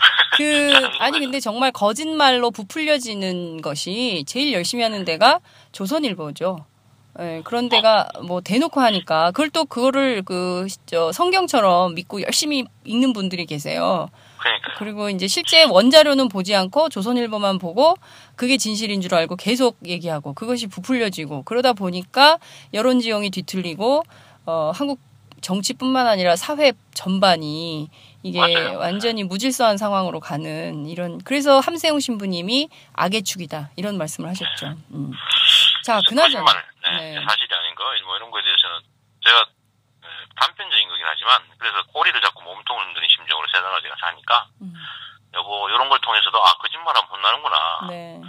[0.36, 5.40] 그 아니 근데 정말 거짓말로 부풀려지는 것이 제일 열심히 하는 데가
[5.80, 6.66] 조선일보죠.
[7.20, 13.12] 예, 그런 데가 뭐 대놓고 하니까 그걸 또 그거를 그 저 성경처럼 믿고 열심히 읽는
[13.14, 14.08] 분들이 계세요.
[14.38, 17.96] 그러니까 그리고 이제 실제 원자료는 보지 않고 조선일보만 보고
[18.36, 22.38] 그게 진실인 줄 알고 계속 얘기하고 그것이 부풀려지고 그러다 보니까
[22.74, 24.04] 여론 지형이 뒤틀리고
[24.46, 25.00] 어 한국
[25.40, 27.88] 정치뿐만 아니라 사회 전반이
[28.22, 28.78] 이게 맞아요.
[28.78, 34.76] 완전히 무질서한 상황으로 가는 이런 그래서 함세웅 신부님이 악의 축이다 이런 말씀을 하셨죠.
[34.92, 35.10] 음.
[35.90, 37.26] 자 그나저나 거짓말, 네, 네.
[37.26, 38.78] 사실이 아닌 거, 뭐 이런 거에 대해서는
[39.26, 40.06] 제가 어,
[40.40, 44.72] 단편적인 거긴 하지만 그래서 꼬리를 잡고 몸통을 흔드는 심정으로 세상을 제가 사니까 음.
[45.34, 47.56] 여보 이런 걸 통해서도 아 거짓말하면 혼나는구나
[47.88, 48.20] 네.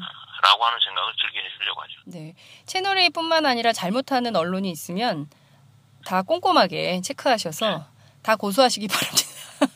[0.41, 1.93] 라고 하는 생각을 들게 해주려고 하죠.
[2.05, 2.33] 네.
[2.65, 5.29] 채널 A뿐만 아니라 잘못하는 언론이 있으면
[6.03, 7.85] 다 꼼꼼하게 체크하셔서
[8.23, 9.29] 다 고소하시기 바랍니다.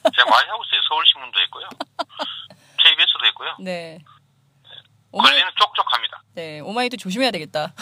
[0.10, 0.82] 제가 많이 하고 있어요.
[0.90, 1.70] 서울신문도 했고요.
[2.82, 3.56] KBS도 했고요.
[3.60, 4.00] 네.
[5.16, 6.24] 오마이, 걸리는 쪽쪽합니다.
[6.34, 7.74] 네, 오마이도 조심해야 되겠다.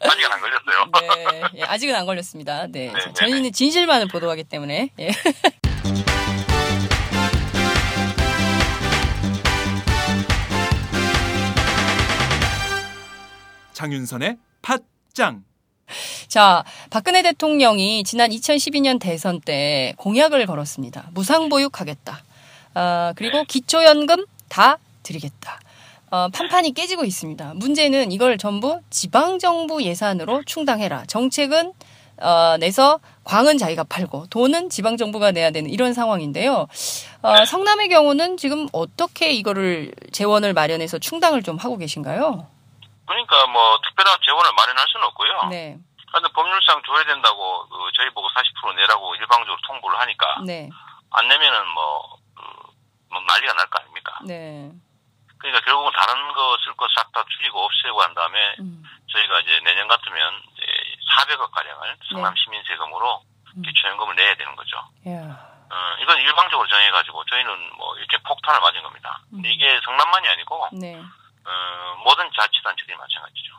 [0.00, 0.86] 아직은 안 걸렸어요.
[0.98, 2.66] 네, 예, 아직은 안 걸렸습니다.
[2.68, 4.88] 네, 네, 네, 저희는 진실만을 보도하기 때문에.
[4.98, 5.10] 예.
[13.74, 15.44] 장윤선의 팟짱.
[16.28, 21.10] 자, 박근혜 대통령이 지난 2012년 대선 때 공약을 걸었습니다.
[21.12, 22.22] 무상보육하겠다.
[22.72, 25.60] 아, 그리고 기초연금 다 드리겠다.
[26.10, 27.54] 어, 판판이 깨지고 있습니다.
[27.54, 31.04] 문제는 이걸 전부 지방정부 예산으로 충당해라.
[31.06, 31.72] 정책은
[32.22, 36.66] 어, 내서 광은 자기가 팔고 돈은 지방정부가 내야 되는 이런 상황인데요.
[37.22, 42.46] 어, 성남의 경우는 지금 어떻게 이거를 재원을 마련해서 충당을 좀 하고 계신가요?
[43.06, 45.50] 그러니까 뭐 특별한 재원을 마련할 수는 없고요.
[45.50, 50.70] 네, 그런데 법률상 줘야 된다고 그 저희 보고 40% 내라고 일방적으로 통보를 하니까 네,
[51.10, 52.42] 안 내면은 뭐, 그,
[53.10, 54.12] 뭐 난리가 날 거 아닙니까?
[54.24, 54.72] 네.
[55.38, 59.60] 그러니까 결국은 다른 거 쓸 거 싹 다 줄이고 없애고 한 다음에 음, 저희가 이제
[59.64, 60.64] 내년 같으면 이제
[61.20, 63.22] 400억 가량을 성남 시민 세금으로
[63.56, 63.62] 음.
[63.62, 64.76] 기초연금을 내야 되는 거죠.
[65.08, 69.20] 야, 어, 이건 일방적으로 정해가지고 저희는 뭐 이렇게 폭탄을 맞은 겁니다.
[69.30, 70.96] 근데 이게 성남만이 아니고 네.
[70.96, 73.52] 어, 모든 자치단체들이 마찬가지죠.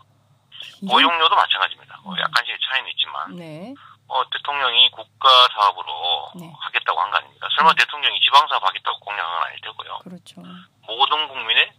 [0.81, 1.97] 이런- 고용료도 마찬가지입니다.
[2.03, 2.19] 뭐 음.
[2.19, 3.73] 약간씩의 차이는 있지만 네,
[4.07, 6.51] 어, 대통령이 국가 사업으로 네.
[6.59, 7.47] 하겠다고 한 거 아닙니까?
[7.55, 7.75] 설마 음.
[7.75, 9.97] 대통령이 지방 사업 하겠다고 공약한 건 아닐 테고요.
[10.03, 10.41] 그렇죠.
[10.87, 11.71] 모든 국민에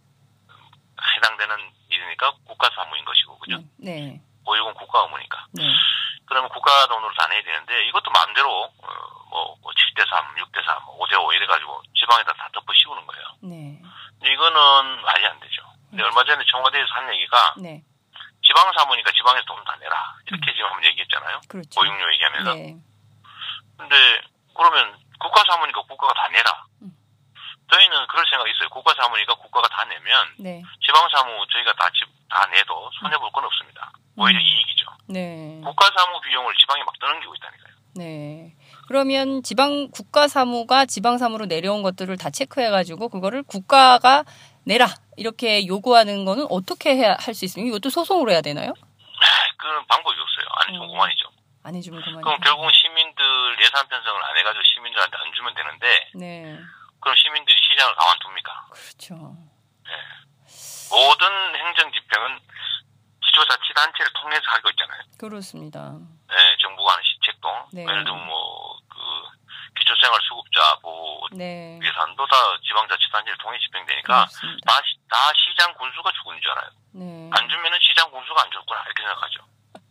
[1.15, 1.55] 해당되는
[1.89, 3.57] 일이니까 국가 사무인 것이고 그죠?
[3.77, 5.45] 네, 네, 보육은 국가 의무니까.
[5.53, 5.63] 네.
[6.25, 8.71] 그러면 국가 돈으로 다 내야 되는데 이것도 마음대로 어,
[9.29, 13.25] 뭐, 뭐 7대 3, 6대 3, 5대 5 이래 가지고 지방에다 다 덮어 씌우는 거예요.
[13.41, 13.81] 네,
[14.23, 15.63] 이거는 말이 안 되죠.
[15.89, 17.81] 근데 얼마 전에 청와대에서 한 얘기가 네,
[18.45, 19.95] 지방 사무니까 지방에서 돈 다 내라
[20.27, 21.41] 이렇게 지금 한번 얘기했잖아요.
[21.47, 21.79] 그렇죠.
[21.79, 22.53] 보육료 얘기하면서.
[22.55, 22.75] 네,
[23.77, 24.21] 근데
[24.55, 26.65] 그러면 국가 사무니까 국가가 다 내라.
[26.83, 26.91] 음.
[27.71, 28.69] 저희는 그럴 생각이 있어요.
[28.69, 33.29] 국가 사무니까 국가가 다 내면 네, 지방 사무 저희가 다, 집, 다 내도 손해 볼
[33.31, 33.91] 건 없습니다.
[34.17, 34.41] 오히려 음.
[34.43, 34.85] 이익이죠.
[35.07, 37.73] 네, 국가 사무 비용을 지방에 막 떠넘기고 있다니까요.
[37.95, 38.55] 네.
[38.87, 44.23] 그러면 지방 국가 사무가 지방 사무로 내려온 것들을 다 체크해 가지고 그거를 국가가
[44.65, 47.69] 내라 이렇게 요구하는 거는 어떻게 해야 할 수 있습니까?
[47.69, 48.73] 이것도 소송으로 해야 되나요?
[49.57, 50.45] 그런 방법이 없어요.
[50.55, 50.93] 안 해주면 음.
[50.93, 51.29] 그만이죠.
[51.63, 52.21] 안 해주면 그만.
[52.21, 53.23] 그럼 결국은 시민들
[53.61, 56.59] 예산 편성을 안 해가지고 시민들한테 안 주면 되는데 네,
[57.01, 58.65] 그럼 시민들이 시장을 가만 둡니까?
[58.71, 59.15] 그렇죠.
[60.91, 62.39] 모든 행정 집행은
[63.23, 65.01] 기초자치단체를 통해서 하고 있잖아요.
[65.19, 65.79] 그렇습니다.
[66.29, 67.81] 네, 정부가 하는 시책도 네.
[67.83, 68.99] 예를 들면 뭐 그
[69.79, 72.35] 기초생활 수급자 보호 네, 예산도 다
[72.67, 74.73] 지방자치단체를 통해 집행되니까 그렇습니다.
[74.73, 76.69] 다, 시- 다 시장 군수가 죽은 줄 알아요.
[76.93, 79.45] 네, 안 주면은 시장 군수가 안 줬구나 이렇게 생각하죠.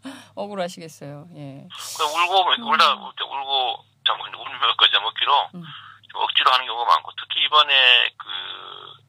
[0.36, 1.28] 억울하시겠어요.
[1.36, 1.68] 예.
[1.96, 5.62] 그 울고 울다 울때 울고 참 울며 거저 먹기로 음.
[6.10, 8.26] 좀 억지로 하는 경우가 많고 특히 이번에 그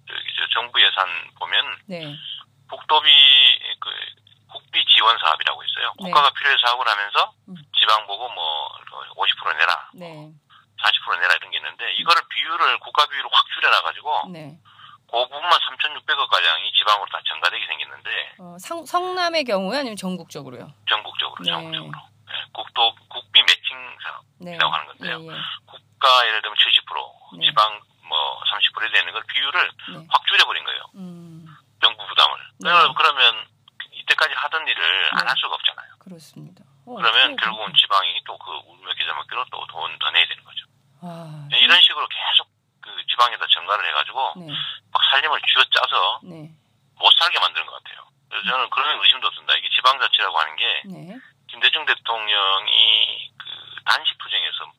[0.08, 1.06] 저기 저 정부 예산
[1.40, 2.16] 보면 네,
[2.70, 3.10] 국도비
[3.80, 3.90] 그
[4.52, 5.94] 국비 지원 사업이라고 있어요.
[6.00, 6.10] 네.
[6.10, 7.56] 국가가 필요해 사업을 하면서 음.
[7.78, 8.70] 지방 보고 뭐
[9.16, 10.32] 50% 내라, 네,
[10.82, 14.58] 40% 내라 이런 게 있는데 이거를 비율을 국가 비율을 확 줄여놔 가지고 네.
[15.10, 20.72] 그 부분만 3,600억 가량이 지방으로 다 전가되게 생겼는데 어, 성, 성남의 경우에 아니면 전국적으로요?
[20.88, 21.52] 전국적으로 네.
[21.52, 24.56] 전국적으로 네, 국도 국비 매칭 사업 네.
[24.56, 25.20] 이라고 하는 건데요.
[25.22, 25.40] 예, 예.
[25.66, 27.46] 국가 예를 들면 70% 네.
[27.50, 30.08] 지방 뭐 30% 되는 걸 비율을 네.
[30.10, 30.82] 확 줄여버린 거예요.
[30.96, 31.46] 음,
[31.82, 32.38] 정부 부담을.
[32.60, 32.70] 네.
[33.04, 33.48] 그러면-
[33.92, 35.26] 이때까지 하던 일을 안 네.
[35.28, 35.94] 할 수가 없잖아요.
[36.00, 36.64] 그렇습니다.
[36.86, 40.66] 어, 그러면 결국은 지방이 또 그 울며 기자 먹기로 또 돈 더 내야 되는 거죠.
[41.02, 42.48] 아, 네, 이런 식으로 계속
[42.82, 44.48] 그 지방에다 전가를 해가지고 네,
[44.92, 46.52] 막 살림을 쥐어짜서 네,
[46.98, 48.08] 못 살게 만드는 것 같아요.
[48.30, 49.54] 그래서 저는 그런 의심도 든다.
[49.56, 51.16] 이게 지방자치라고 하는 게 네.
[51.48, 54.72] 김대중 대통령이 그 단식 투쟁에서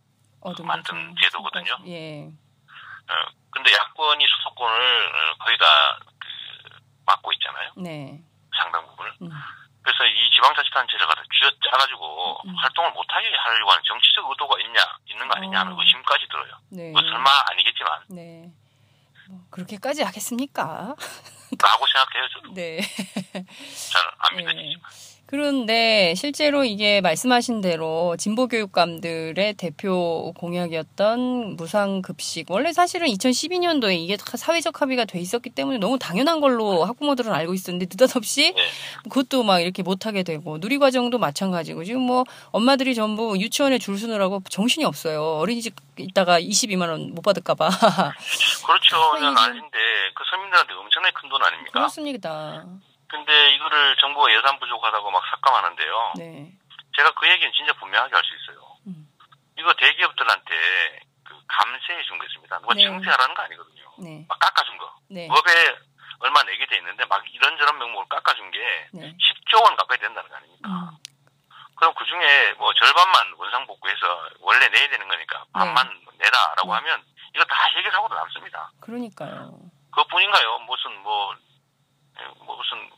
[0.42, 1.76] 어둠 만든 제도거든요.
[1.86, 3.12] 예, 어,
[3.50, 6.09] 근데 야권이 수도권을 어, 거기다 그
[7.10, 7.72] 맡고 있잖아요.
[7.76, 8.22] 네.
[8.56, 9.12] 상당 부분을.
[9.22, 9.30] 음,
[9.82, 12.54] 그래서 이 지방자치단체를 갖다 쥐어짜가지고 음.
[12.56, 15.76] 활동을 못하게 하려고 하는 정치적 의도가 있냐, 있는 거 아니냐 하는 어.
[15.80, 16.52] 의심까지 들어요.
[16.70, 16.90] 네.
[16.92, 18.52] 뭐 설마 아니겠지만, 네.
[19.28, 20.94] 뭐 그렇게까지 하겠습니까?
[21.62, 22.54] 라고 생각해요, 저도.
[22.54, 22.80] 네.
[22.80, 24.42] 잘안 네.
[24.42, 24.90] 믿어지지만.
[25.30, 32.50] 그런데 실제로 이게 말씀하신 대로 진보 교육감들의 대표 공약이었던 무상급식.
[32.50, 37.54] 원래 사실은 2012년도에 이게 다 사회적 합의가 돼 있었기 때문에 너무 당연한 걸로 학부모들은 알고
[37.54, 38.62] 있었는데 느닷없이 네.
[39.04, 44.84] 그것도 막 이렇게 못하게 되고 누리과정도 마찬가지고 지금 뭐 엄마들이 전부 유치원에 줄 서느라고 정신이
[44.84, 45.36] 없어요.
[45.38, 47.68] 어린이집 있다가 22만 원 못 받을까봐.
[47.68, 48.96] 그렇죠.
[49.18, 49.78] 이게- 아닌데,
[50.14, 51.70] 그 서민들한테 엄청나게 큰 돈 아닙니까?
[51.72, 52.66] 그렇습니다.
[53.10, 56.12] 근데 이거를 정부가 예산 부족하다고 막 삭감하는데요.
[56.18, 56.52] 네.
[56.96, 58.76] 제가 그 얘기는 진짜 분명하게 할 수 있어요.
[58.86, 59.08] 음.
[59.58, 62.58] 이거 대기업들한테 그 감세해 준 거 있습니다.
[62.60, 62.82] 누가 네.
[62.82, 63.82] 증세하라는 거 아니거든요.
[63.98, 64.24] 네.
[64.28, 64.94] 막 깎아준 거.
[65.10, 65.28] 네.
[65.28, 65.50] 법에
[66.20, 68.58] 얼마 내게 돼 있는데 막 이런저런 명목을 깎아준 게
[68.92, 69.12] 네.
[69.16, 70.68] 10조 원 가까이 된다는 거 아닙니까?
[70.68, 70.90] 음.
[71.76, 76.72] 그럼 그 중에 뭐 절반만 원상복구해서 원래 내야 되는 거니까 반만 내라라고 네.
[76.74, 77.02] 하면
[77.34, 78.70] 이거 다 해결하고도 남습니다.
[78.80, 79.58] 그러니까요.
[79.92, 80.58] 그것뿐인가요?
[80.60, 81.34] 무슨 뭐,
[82.20, 82.90] 예, 뭐 무슨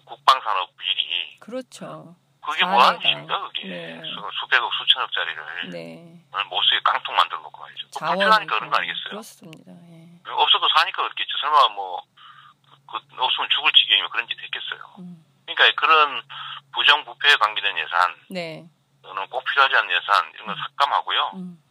[0.00, 2.14] 그 국방산업 비리 그렇죠.
[2.44, 3.00] 그게 뭐 하는 사례가.
[3.02, 4.00] 짓입니까 그게 네.
[4.02, 6.18] 수, 수백억 수천억짜리를 네.
[6.48, 9.72] 못쓰게 깡통 만들어 놓고 말이죠 그 자원 불편하니까 그런 거 아니겠어요 그렇습니다.
[9.72, 10.08] 예.
[10.30, 12.02] 없어도 사니까 그렇겠죠 설마 뭐
[12.90, 15.24] 그, 없으면 죽을 지경이면 그런 짓 했겠어요 음.
[15.46, 16.22] 그러니까 그런
[16.74, 18.64] 부정부패에 관계된 예산 네.
[19.02, 21.62] 또는 꼭 필요하지 않은 예산 이런 건 삭감하고요 음.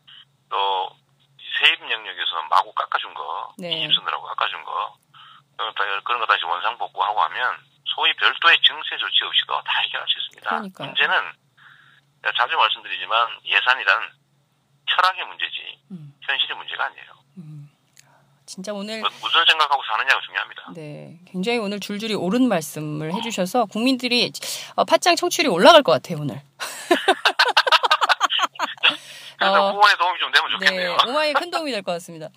[0.50, 0.90] 또
[1.60, 3.72] 세입 영역에서 마구 깎아준 거, 네.
[3.74, 4.96] 이집 쓰느라고 깎아준 거-
[6.04, 10.50] 그런 거 다시 원상 복구하고 하면 소위 별도의 증세 조치 없이도 다 해결할 수 있습니다.
[10.50, 10.88] 그러니까요.
[10.88, 11.14] 문제는
[12.38, 14.10] 자주 말씀드리지만 예산이란
[14.90, 16.14] 철학의 문제지 음.
[16.22, 17.06] 현실의 문제가 아니에요.
[17.38, 17.70] 음.
[18.46, 20.74] 진짜 오늘 뭐- 무슨 생각하고 사느냐가 중요합니다.
[20.76, 24.32] 네, 굉장히 오늘 줄줄이 옳은 말씀을 해주셔서 국민들이
[24.76, 26.42] 어, 팟짱 청취율이 올라갈 것 같아요 오늘.
[29.42, 30.98] 그래서 어, 후원에 도움이 좀 되면 네, 좋겠네요.
[31.08, 32.30] 오마이 큰 도움이 될 것 같습니다.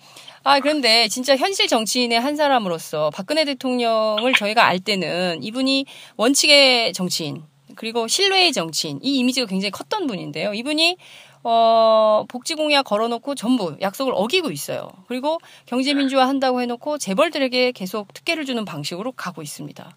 [0.43, 5.85] 아, 그런데 진짜 현실 정치인의 한 사람으로서 박근혜 대통령을 저희가 알 때는 이분이
[6.17, 7.43] 원칙의 정치인,
[7.75, 10.53] 그리고 신뢰의 정치인, 이 이미지가 굉장히 컸던 분인데요.
[10.53, 10.97] 이분이
[11.43, 14.89] 어, 복지 공약 걸어놓고 전부 약속을 어기고 있어요.
[15.07, 15.37] 그리고
[15.67, 19.93] 경제 민주화 한다고 해놓고 재벌들에게 계속 특혜를 주는 방식으로 가고 있습니다.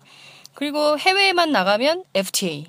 [0.52, 2.66] 그리고 해외에만 나가면 FTA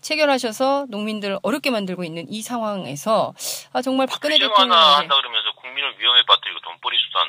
[0.00, 3.34] 체결하셔서 농민들 어렵게 만들고 있는 이 상황에서
[3.72, 7.28] 아, 정말 박근혜 규정 대통령 하나 한다 그러면서 국민을 위험에 빠뜨리고 돈벌이 수단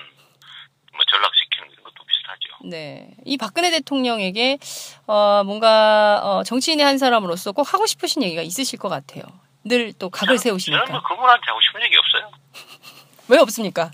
[0.94, 2.70] 뭐 전락시키는 것도 비슷하죠.
[2.70, 3.12] 네.
[3.26, 4.58] 이 박근혜 대통령에게,
[5.08, 9.24] 어, 뭔가, 어, 정치인의 한 사람으로서 꼭 하고 싶으신 얘기가 있으실 것 같아요.
[9.64, 11.02] 늘 또 각을 저는 뭐 세우시니까.
[11.04, 12.32] 그분한테 하고 싶은 얘기 없어요.
[13.30, 13.92] 왜 없습니까?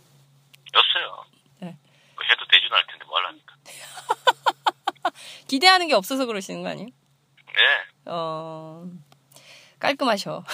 [0.75, 1.25] 없어요.
[1.59, 1.77] 네.
[2.15, 3.55] 그 해도 되지도 않을 텐데 뭐 하려니까.
[5.47, 6.87] 기대하는 게 없어서 그러시는 거 아니에요?
[6.87, 7.61] 네.
[8.07, 8.85] 어,
[9.79, 10.43] 깔끔하셔.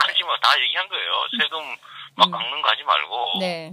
[0.00, 0.38] 하지 마.
[0.40, 1.12] 다 얘기한 거예요.
[1.40, 1.76] 세금
[2.16, 2.30] 막 음.
[2.32, 3.72] 깎는 거 하지 말고 네.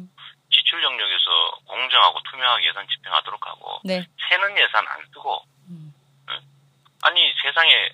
[0.52, 4.06] 지출 영역에서 공정하고 투명하게 예산 집행하도록 하고 네.
[4.30, 5.94] 새는 예산 안 쓰고 음.
[6.30, 6.40] 응?
[7.04, 7.90] 아니 세상에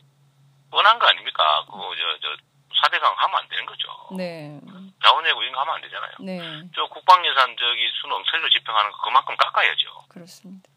[0.69, 1.65] 뻔한 거 아닙니까?
[1.65, 2.35] 그거 저 저
[2.83, 4.07] 사대강 하면 안 되는 거죠.
[4.17, 4.59] 네.
[5.03, 6.11] 자원외고 이런 거 하면 안 되잖아요.
[6.21, 6.39] 네.
[6.73, 10.05] 저 국방 예산 저기 순엄세로 집행하는 거 그만큼 깎아야죠.
[10.09, 10.67] 그렇습니다.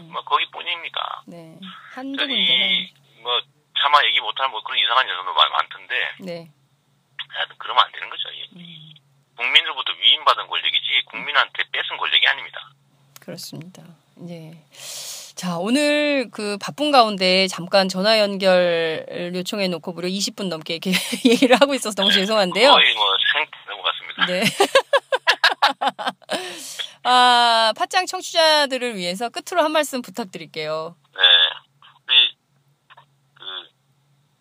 [0.00, 0.12] 음.
[0.12, 1.22] 뭐 거기뿐입니까?
[1.26, 1.58] 네.
[1.94, 3.22] 한두 저기 군데는.
[3.22, 3.40] 뭐
[3.80, 6.50] 차마 얘기 못할 뭐 그런 이상한 예산도 많- 많던데 네.
[7.28, 8.28] 하여튼 그러면 안 되는 거죠.
[8.30, 8.94] 이- 음,
[9.36, 12.70] 국민으로부터 위임받은 권력이지 국민한테 뺏은 권력이 아닙니다.
[13.20, 13.82] 그렇습니다.
[14.16, 14.64] 네.
[15.36, 20.90] 자, 오늘 그 바쁜 가운데 잠깐 전화 연결 요청해 놓고 무려 20분 넘게 이렇게
[21.24, 22.72] 얘기를 하고 있어서 너무 죄송한데요.
[22.72, 24.26] 거의 뭐 생태 넘어갔습니다.
[24.26, 24.42] 네.
[27.10, 30.94] 아, 팟짱 청취자들을 위해서 끝으로 한 말씀 부탁드릴게요.
[31.16, 31.22] 네.
[32.06, 32.36] 우리
[33.34, 33.44] 그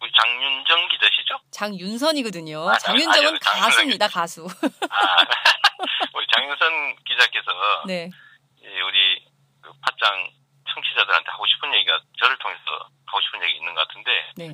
[0.02, 1.40] 우리 장윤정 기자시죠?
[1.52, 2.70] 장윤선이거든요.
[2.70, 4.46] 아, 장윤정은 장윤선 가수입니다, 가수.
[4.46, 4.48] 아,
[6.14, 7.52] 우리 장윤선 기자께서
[7.88, 8.10] 네.
[8.62, 9.26] 이 우리
[9.62, 10.30] 그 팟짱
[10.74, 12.62] 청취자들한테 하고 싶은 얘기가 저를 통해서
[13.06, 14.54] 하고 싶은 얘기 있는 것 같은데 네.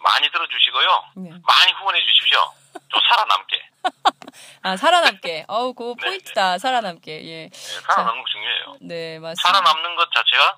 [0.00, 1.04] 많이 들어주시고요.
[1.16, 1.30] 네.
[1.46, 2.44] 많이 후원해 주십시오.
[2.88, 3.68] 좀 살아남게.
[4.62, 5.44] 아, 살아남게.
[5.48, 6.58] 어우, 네, 포인트다.
[6.58, 7.26] 살아남게.
[7.26, 7.48] 예.
[7.48, 8.76] 네, 살아남는 거 중요해요.
[8.80, 9.42] 네, 맞습니다.
[9.48, 10.56] 살아남는 것 자체가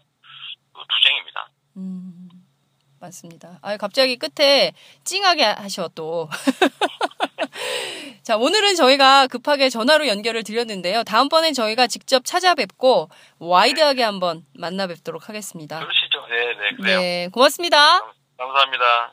[0.72, 1.48] 그 투쟁입니다.
[1.76, 2.28] 음,
[3.00, 3.58] 맞습니다.
[3.62, 4.72] 아, 갑자기 끝에
[5.04, 6.28] 찡하게 하셔 또.
[8.22, 11.02] 자, 오늘은 저희가 급하게 전화로 연결을 드렸는데요.
[11.04, 15.78] 다음번엔 저희가 직접 찾아뵙고 wide하게 한번 만나 뵙도록 하겠습니다.
[15.80, 16.26] 그러시죠.
[16.28, 17.00] 네, 네, 그래요.
[17.00, 18.00] 네, 고맙습니다.
[18.38, 19.12] 감사합니다.